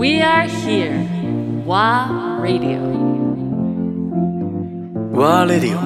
[0.00, 1.04] We are here.
[1.66, 2.80] WA Radio.
[5.12, 5.80] ワーレディオ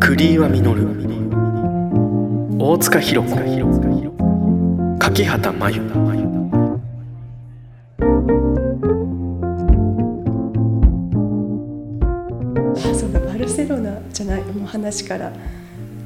[0.00, 0.88] クリーワミノル
[2.58, 3.36] 大塚弘子
[4.98, 5.76] 柿畑真由
[12.92, 15.32] そのバルセロナじゃないもう話から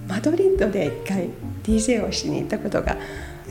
[0.07, 1.31] マドリッドで一回
[1.63, 2.99] DJ をしに行ったことが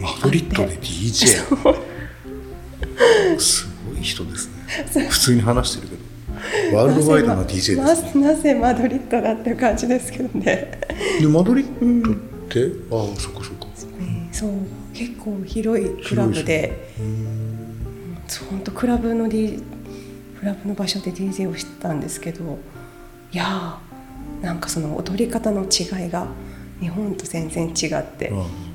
[0.02, 1.28] マドリッドで DJ
[3.38, 3.98] すごい。
[4.02, 4.54] 人ですね。
[5.10, 5.96] 普通に話してるけ
[6.72, 6.78] ど。
[6.78, 7.76] ワールドワイドな DJ です
[8.18, 8.22] ね。
[8.22, 10.80] なぜマドリッドだっていう感じですけどね、
[11.20, 12.16] でマドリッドっ
[12.48, 13.68] て、ああそっかそっか。
[14.32, 14.52] そう。
[14.94, 16.94] 結構広いクラブで。
[18.50, 19.62] 本当クラブの、D、
[20.40, 22.60] クラブの場所で DJ をしてたんですけど。
[23.32, 26.28] いやーなんかその踊り方の違いが
[26.80, 28.32] 日本と全然違って、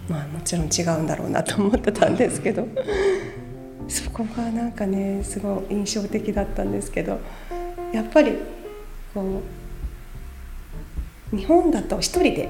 [0.08, 2.66] まあもちろん違うんだろうなと思ってたんですけど。
[3.87, 7.20] そこがなんかねすごい印象的だったんですけど。
[7.92, 8.32] やっぱり
[9.12, 9.40] こ
[11.32, 12.48] う日本だと一人で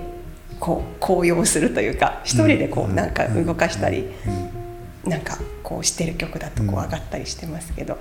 [0.58, 4.06] こう高揚するというか一人でこうなんか動かしたり
[5.04, 7.98] なんかこうしてる曲だとこう上がったりしてますけど。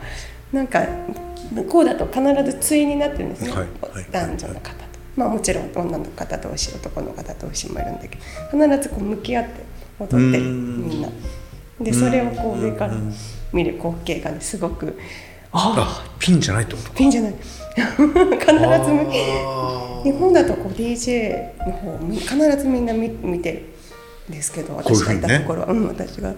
[0.53, 0.85] なんか
[1.51, 3.53] 向こうだと必ず対になってるんですね、
[4.11, 4.92] 男女の方と。
[5.15, 8.17] まあ、もちろん女の方同士男の方同士もいるんだけ
[8.51, 9.63] ど必ずこう向き合って
[9.99, 10.89] 踊ってるうん。
[10.89, 11.09] みんな。
[11.79, 12.93] でそれをこう上から
[13.51, 14.97] 見る光景がねすごく
[15.51, 16.95] あああピンじゃないってことか。
[16.95, 17.33] ピンじゃない。
[17.73, 23.59] 必ず向きあ日本だとこう DJ の方み必ずみんな見見てる
[24.29, 26.33] んですけど私がいたところは、うん、私が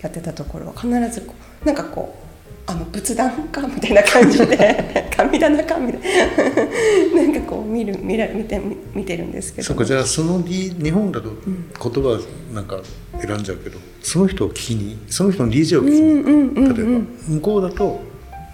[0.00, 2.29] やってたところは必ずこうなんかこう
[2.70, 6.02] あの仏壇かみたいな感じで 神棚かみたい
[7.14, 7.22] な。
[7.22, 9.66] なんかこう見る見ら見て見見てるんですけど。
[9.66, 12.20] そっかじゃあその、日本だと言葉
[12.54, 12.80] なんか
[13.20, 18.00] 選んじゃうけどその人を聞きにその人の DJ を聞きに、例えば向こうだと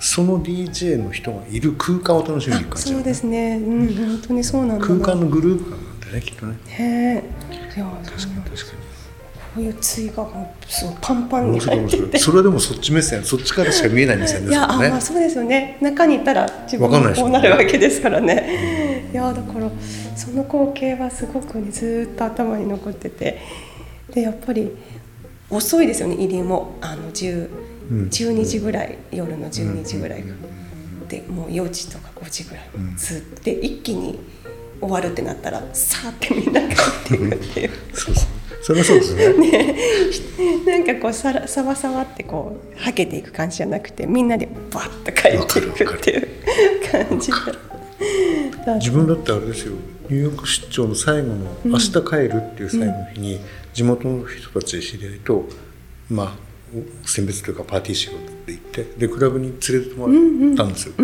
[0.00, 2.96] その DJ の人がいる空間を楽しみに行く感じね。
[2.96, 4.94] そうですね、うん、本当にそうなんだな。
[4.96, 6.56] 空間のグループ感なんだねきっとね。
[6.68, 7.22] へえ。
[7.48, 8.85] 確かに確か
[9.56, 12.18] こういう対がもうすごいパンパンに入ってて。
[12.18, 15.78] それはでもそっち目線そっちからしか見えない目線ですいやあ、よねまあそうですよね。
[15.80, 19.08] 中にいたら自分もこうんなるわけですからね。
[19.12, 19.70] いやだから
[20.14, 23.40] その光景はすごくねずーっと頭に残ってて。
[24.12, 24.70] でやっぱり
[25.50, 26.76] 遅いですよね入りも。
[26.82, 27.50] あの10
[27.90, 28.08] うん。
[28.08, 30.24] 12時ぐらい夜の12時ぐらい。
[31.08, 32.68] でもう4時とか5時ぐらい。
[32.96, 33.42] ずっと。
[33.44, 34.18] で一気に
[34.82, 37.70] 終わるってなったらさーってみんな帰っていくっていう。
[37.96, 38.35] そうそう
[38.66, 39.76] それはそうです ね。
[40.66, 46.26] なんかこうさらさわさわってこうはけていく感じじゃなくてみんなでバッと帰っていくっていう
[47.08, 47.36] 感じで
[48.80, 49.74] 自分だってあれですよ。
[50.10, 53.38] ニューヨーク出張の最後の「明日帰る」っていう最後の日に
[53.72, 55.48] 地元の人たち知り合いと
[56.10, 56.36] まあ
[57.04, 60.94] 選別というかパーティー仕事で行ってでクラブに連れてってもらったんですよ、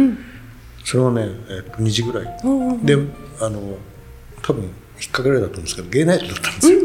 [0.84, 2.24] それはね、えっと2時ぐらい、
[2.84, 2.96] で
[3.40, 3.78] あの
[4.42, 4.68] 多分
[5.00, 6.78] 引っかかりだったんですけどゲイナイトだったんですよ、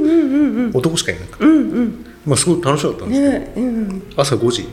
[0.73, 1.45] 男しかいなくて、
[2.25, 4.68] まあすごい楽しかったんですけど、ねうん朝5時。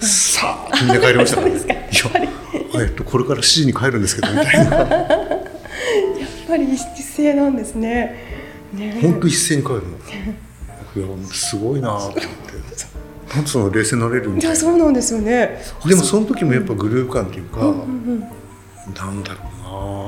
[0.00, 1.42] さあみんな帰りました か。
[1.42, 1.56] らね
[2.72, 4.76] いやえっとこれから7時に帰るんですけどみたいな。
[4.76, 8.14] やっぱり一斉なんですね。
[8.72, 8.98] ね。
[9.02, 9.82] 本当一斉に帰るの。
[9.82, 12.20] いやすごいなと思って。
[13.34, 14.54] なんでその冷静になれるみいたいな。
[14.54, 15.60] やそうなんですよね。
[15.86, 20.05] でもその時もやっぱグルーヴ感っていうか、なんだろうな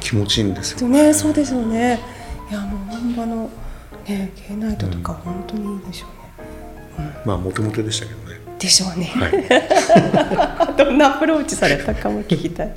[0.00, 1.12] 気持ちいいんですよね。
[1.12, 1.98] そうですよね。
[2.50, 3.50] いやもう本場の
[4.06, 6.06] ねゲイナイトとか本当にいいでしょ
[6.98, 8.38] うね、まあモテモテでしたけどね。
[8.58, 10.76] でしょうね、はい。
[10.78, 12.76] どんなアプローチされたかも聞きたい。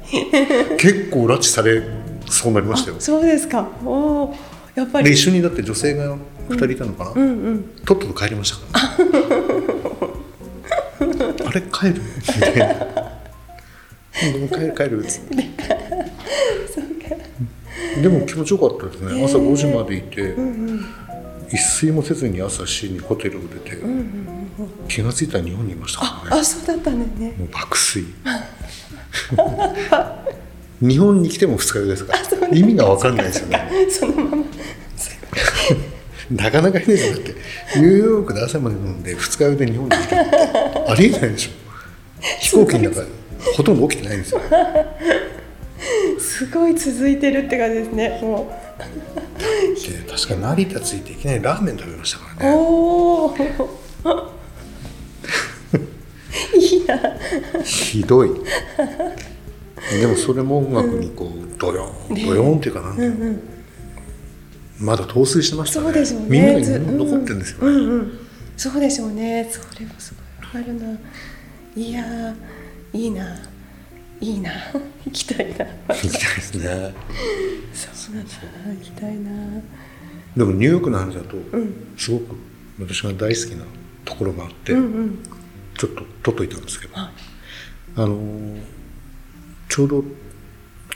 [0.78, 1.82] 結構拉致され
[2.30, 2.96] そうになりましたよ。
[3.00, 3.68] そうですか。
[3.86, 3.90] お
[4.24, 4.36] お
[4.76, 5.06] やっぱり。
[5.10, 6.18] で一緒にだって女性が
[6.50, 7.64] 2人いたのかな、うんうん。
[7.86, 8.88] とっとと帰りましたか
[11.00, 12.02] ら、 あれ帰る？
[12.02, 12.76] みたいな。
[14.18, 14.26] 帰
[14.62, 15.36] る帰るっつって
[18.02, 19.24] でも気持ちよかったですね。
[19.24, 20.36] 朝5時までいて、
[21.50, 23.78] 一睡もせずに朝7時にホテルを出て、
[24.88, 26.42] 気が付いたら日本にいましたからね。
[26.42, 27.34] あそうだったんだね。
[27.38, 28.06] もう爆睡。
[30.80, 32.14] 日本に来ても二日酔いですか？
[32.14, 33.70] ら意味が分かんないですよね。
[33.90, 34.44] そのまま。
[36.30, 37.36] なかなかいないじゃなくて
[37.78, 41.52] ニューヨークで朝まで飲んで二日酔いで日本に来てありえないでしょ。
[42.42, 43.06] 飛行機の中
[43.56, 44.42] ほとんど起きてないんですよ
[46.20, 48.20] すごい続いてるって感じですね。
[48.22, 48.52] も
[49.48, 52.56] で確か成田着いていきなりラーメン食べましたかうらね。
[52.56, 53.36] おお
[56.56, 56.98] いいな。
[57.64, 58.32] ひどい。
[60.00, 62.26] でもそれも音楽にこうドヨーン。
[62.28, 63.40] ドヨーンっていうかなんていうの
[64.80, 65.86] まだ陶酔してましたね。
[65.86, 66.26] そうですよね。
[66.30, 68.12] みんなにず残ってるんですよね、
[68.56, 69.50] そうでしょうね。
[69.50, 70.98] それもすごいわかるな。
[71.76, 73.38] いやーいいな
[74.20, 74.52] いいな。
[75.06, 75.66] 行きたいな。
[75.94, 76.94] 行きたいですね。
[77.74, 78.22] そうだ
[78.70, 78.74] な。
[78.74, 79.32] 行きたいな。
[80.36, 81.74] でもニューヨークの話だと、ん。
[81.98, 82.36] すごく
[82.80, 83.64] 私が大好きな
[84.06, 85.20] ところがあって、うんうん。
[85.78, 87.10] ちょっと取っといたんですけど、はい。
[87.96, 88.78] あのー
[89.70, 90.04] ちょうど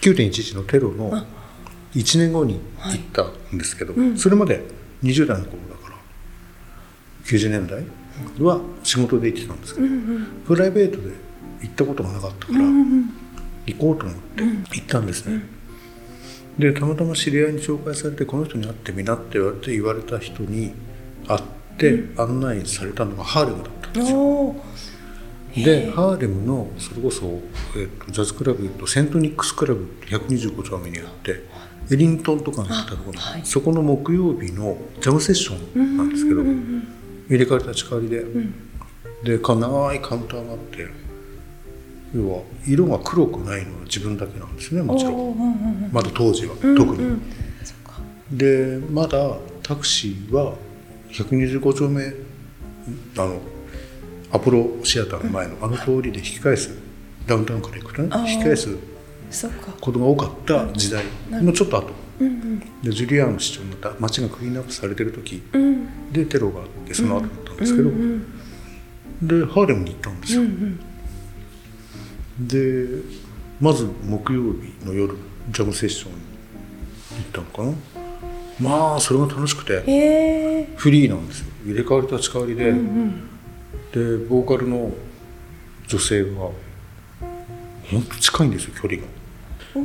[0.01, 1.25] 9.11のテロのあ。
[1.93, 4.17] 1年後に行ったんですけど、うん。
[4.17, 4.63] それまで
[5.03, 5.95] 20代の頃だから
[7.25, 7.83] 90年代
[8.39, 10.27] は仕事で行ってたんですけど、うんうん。
[10.47, 11.13] プライベートで
[11.61, 13.09] 行ったことがなかったから、うんうん
[13.67, 15.43] 行こうと思って行ったんですね、
[16.57, 20.73] でたまたま知り合いに紹介されてこの人に会ってみなって言われて言われた人に
[21.27, 21.41] 会っ
[21.77, 24.55] て案内されたのがハーレムだったんですよ。
[25.53, 27.39] でハーレムのそれこそ、
[27.77, 31.43] えっとジャズクラブとセントニックスクラブって125丁目にあって
[31.91, 33.41] エリントンとかに行ったところ、あはい。
[33.45, 36.57] そこの木曜日のジャムセッションなんですけど、入
[37.29, 38.25] れ替わり立ち替わりで、
[39.23, 41.00] でか長いカウンターがあって
[42.13, 45.89] 要は色が黒くないのは自分だけなんですねもちろん。
[45.91, 47.03] まだ当時は、特に。
[47.03, 47.21] うん。
[47.63, 48.01] そっか。
[48.31, 50.55] でまだタクシーは
[51.11, 52.13] 125丁目
[53.17, 53.39] あの
[54.31, 56.75] アポロシアターの前のあの通りで引き返す。
[57.27, 58.75] ダウンタウンから行くとね引き返す
[59.79, 61.03] ことが多かった時代。
[61.29, 61.87] のちょっと後。
[62.19, 62.59] うんうん。
[62.59, 65.41] でジュリアーノ市長になった街がクリーンアップされてる時。
[65.53, 66.11] うん。
[66.11, 68.25] でテロがあってその後だったんですけど、うん。
[69.21, 70.79] でハーレムに行ったんですよ、うんうん
[72.39, 72.87] で
[73.59, 75.15] まず木曜日の夜
[75.49, 76.17] ジャムセッションに
[77.23, 77.77] 行ったのか
[78.59, 78.69] な？
[78.69, 79.81] まあそれが楽しくて
[80.75, 81.47] フリーなんですよ。
[81.65, 83.27] 入れ替わり立ち替わりで、うん
[83.91, 84.89] でボーカルの
[85.87, 86.29] 女性が
[87.89, 89.07] 本当近いんですよ距離が。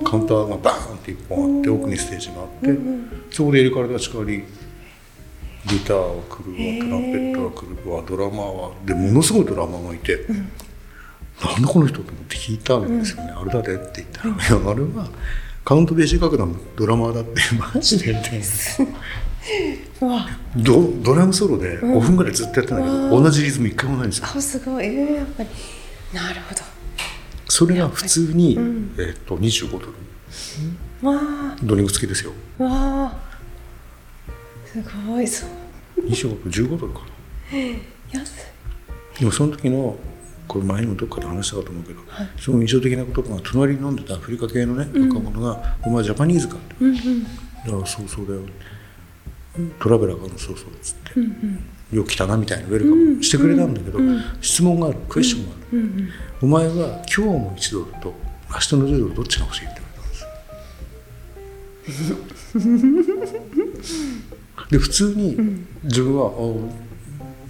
[0.09, 2.79] カウンターがバーンって一本あって奥にステージがあって、
[3.33, 4.45] そこで入れ替わり立ち替わり
[5.67, 10.25] ギターは来るわトランペットは来るわドラマーはでものすごいドラマーがいて、
[11.45, 15.09] なんでこの人と思って聞いたんですよね、あれだでって言ったら、いやあれは
[15.65, 17.41] カウントベーシー楽団のドラマーだって
[17.75, 18.15] マジで。
[18.15, 18.47] みたいな
[20.01, 20.27] うわ。
[20.57, 24.27] ドドラムソロで5分ぐらいずっとやってんだけど、同じリズム一回もないんですよ。
[24.27, 24.87] あすごい。
[24.87, 25.49] えーやっぱり。
[26.13, 26.61] なるほど。
[27.49, 28.95] それが普通に、ん。
[28.99, 29.87] えっと25ドル。
[31.03, 31.21] わ。
[31.21, 32.33] あドリンク付きですよ。
[32.59, 32.69] わ。
[32.69, 33.21] あ
[34.65, 35.51] すごいそう
[36.07, 37.07] 25ドル15ドルかな。
[38.21, 38.31] 安
[39.17, 39.19] い。
[39.21, 39.97] でもその時の
[40.49, 42.01] これ前にもどっかで話したかと思うけど、
[42.39, 46.75] すごい印象的なことが隣に飲んでたアフリカ系のね若者が「お前ジャパニーズか?」って。
[46.81, 47.27] うんうん
[47.81, 48.41] 「ああそうそうだよ」
[49.81, 50.95] トラベラーが「そうそう」っつっ
[51.91, 53.23] て、よく来たなみたいなウェルカム。
[53.23, 53.99] してくれたんだけど、
[54.41, 56.09] 質問があるクエスチョンがある、うんうん。
[56.43, 58.15] お前は今日も1ドルと
[58.53, 59.95] 明日の10ドルどっちが欲しいって言われ
[62.55, 64.07] たんです
[64.71, 65.37] で普通に
[65.85, 66.31] 自分は、あ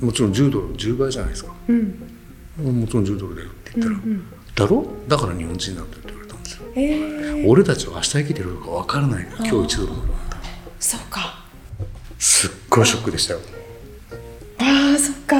[0.04, 2.15] もちろん10ドル10倍じゃないですか、うん
[2.62, 3.86] もちろん10ドルだよって言っ
[4.56, 6.62] たら、だろだから日本人なんだって言われたんですよ。
[6.74, 10.38] えー、俺たちは明日生きてるのか分からないから今日1ドルもらった
[10.80, 11.44] そっか。
[12.18, 13.40] すっごいショックでしたよ。
[14.58, 15.36] ああそっか。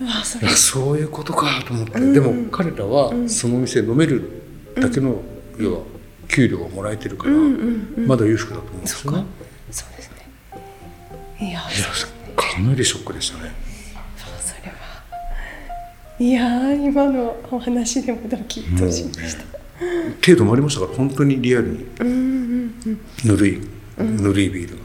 [0.00, 4.42] うわそそういうことかと思って、でも彼らはその店飲める
[4.76, 5.20] だけの、
[5.58, 5.80] 要は
[6.28, 7.32] 給料がもらえてるから、
[8.06, 9.24] まだ裕福だと思うんですよね。
[9.70, 10.20] そうですね。
[11.40, 11.60] いやいや
[12.36, 13.52] かなりショックでしたね
[16.20, 19.42] いやー今のお話でもドキッとしました。
[20.20, 21.86] 手止まりましたから本当にリアルに。
[21.98, 23.58] うんうんうんぬるい、
[23.98, 24.82] ぬるいビールが。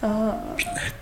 [0.00, 0.92] あへっ